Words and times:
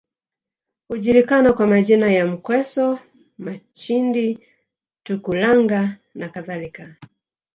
Hujulikana 0.87 1.53
kwa 1.53 1.67
majina 1.67 2.11
ya 2.11 2.25
Mkweso 2.27 2.99
Machindi 3.37 4.39
Tukulanga 5.03 5.97
nakadhalika 6.15 6.95